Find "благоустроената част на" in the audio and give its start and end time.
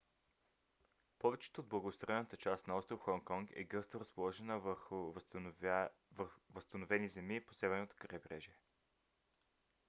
1.67-2.77